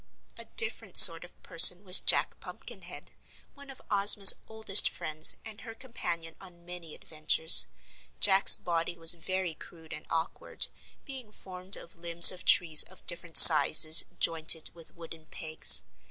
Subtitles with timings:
[0.35, 3.11] A different sort of person was Jack Pumpkinhead,
[3.53, 7.67] one of Ozma's oldest friends and her companion on many adventures.
[8.19, 10.69] Jack's body was very crude and awkward,
[11.05, 15.83] being formed of limbs of trees of different sizes, jointed with wooden pegs.